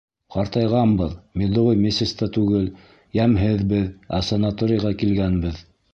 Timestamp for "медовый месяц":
1.41-2.15